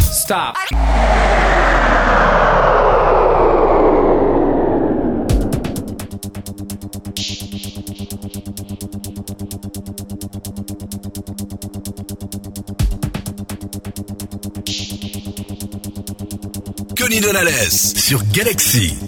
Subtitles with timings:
[0.00, 0.56] stop.
[16.96, 17.46] Connie Donales
[17.96, 19.05] sur Galaxy.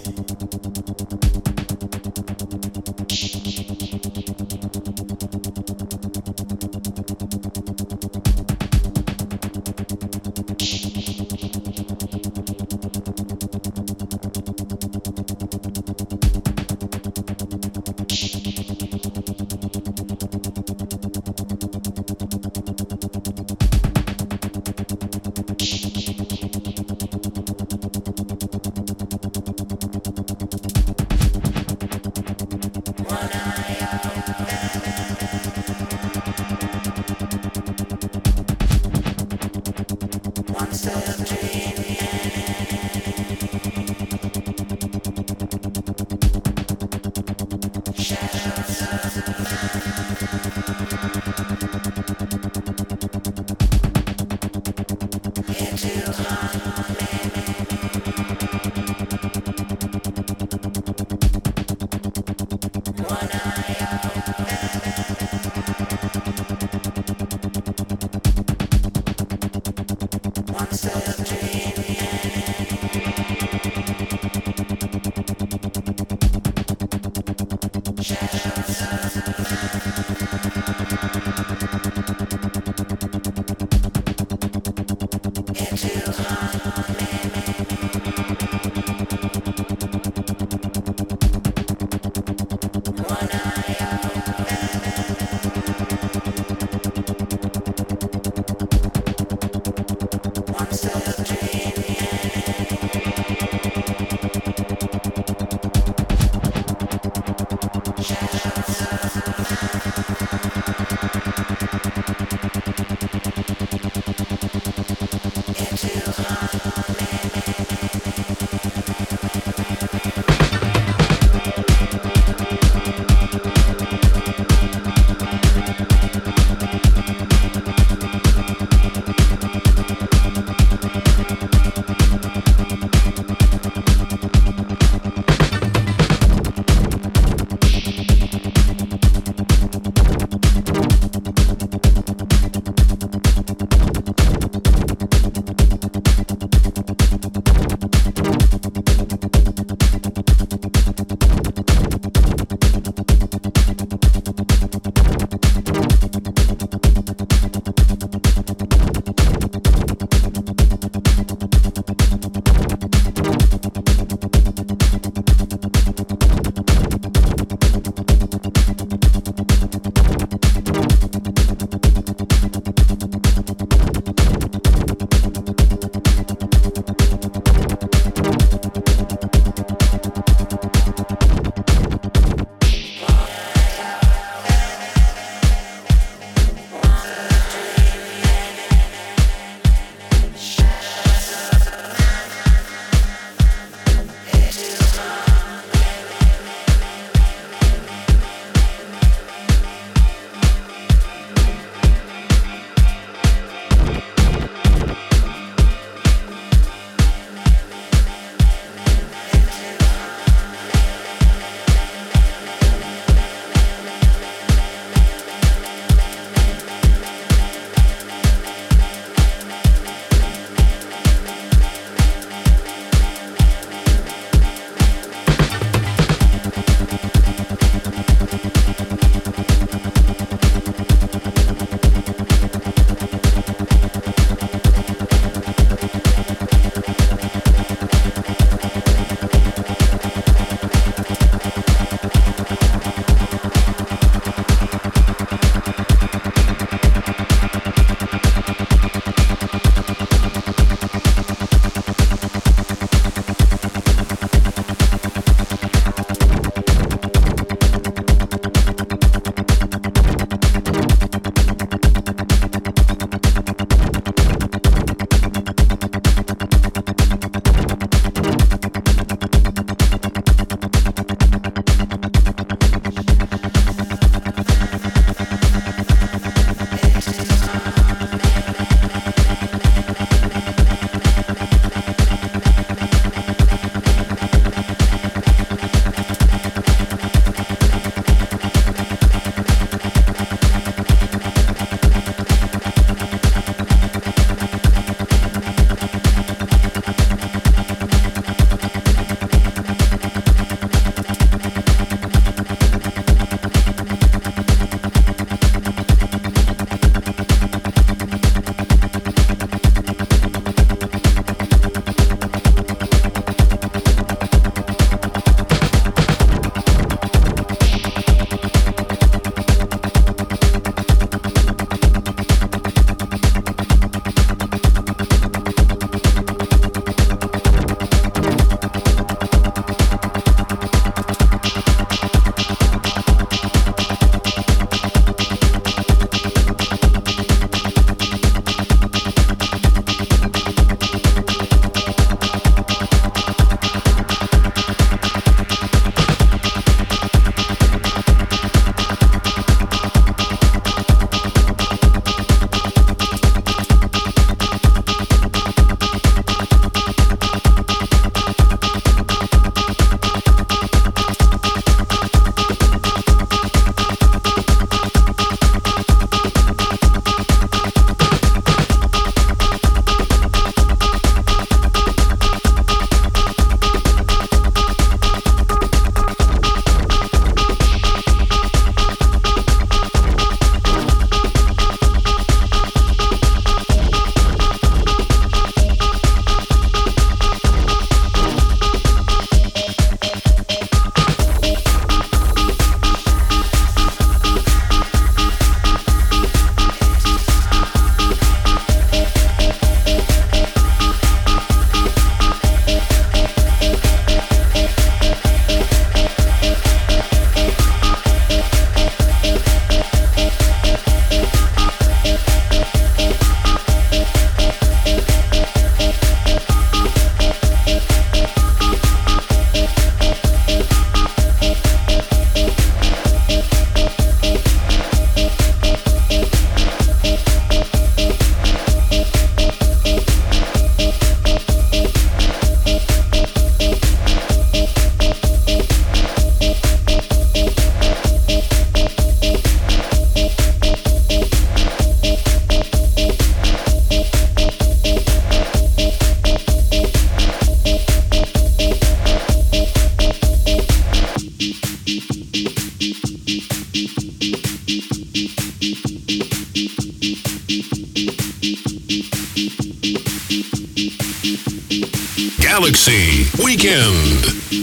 [463.61, 464.58] Weekend.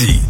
[0.00, 0.29] Seed.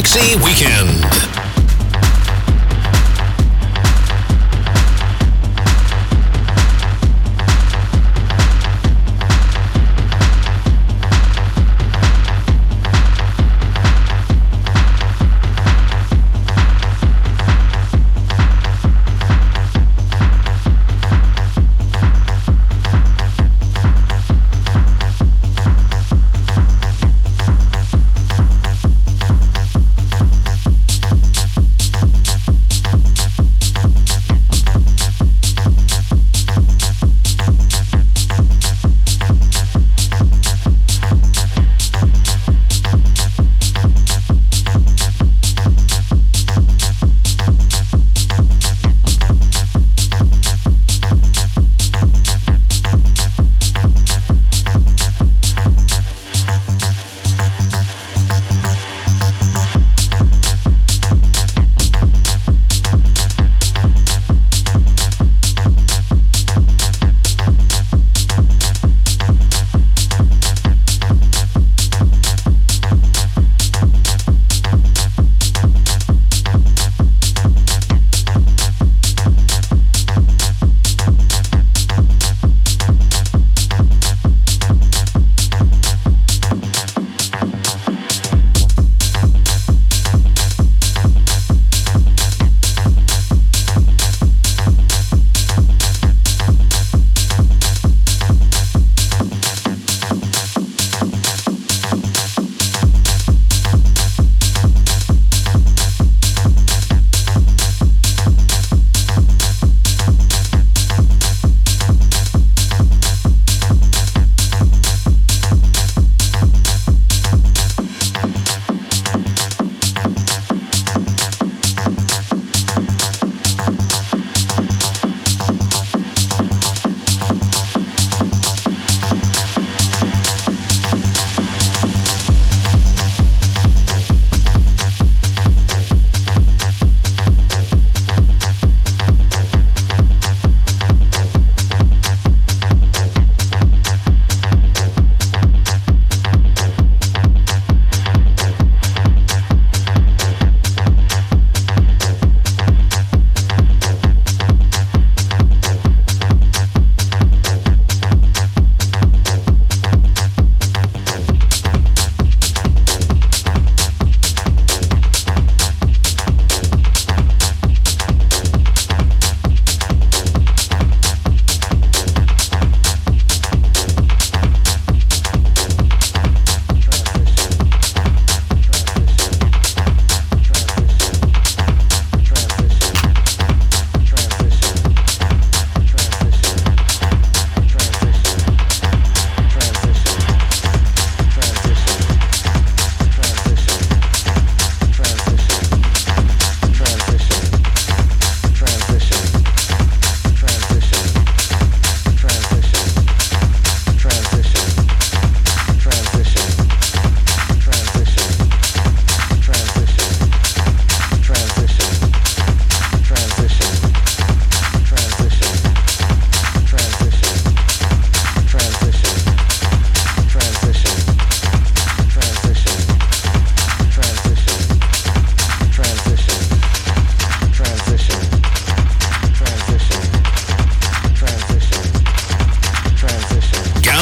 [0.00, 1.19] Galaxy Weekend.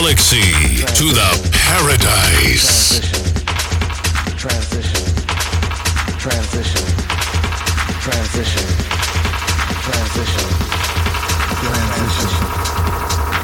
[0.00, 3.00] galaxy to the paradise.
[3.00, 3.24] Transition.
[4.36, 5.04] Transition.
[6.16, 6.86] Transition.
[7.98, 8.66] Transition.
[9.82, 10.48] Transition.
[11.64, 13.37] Transition.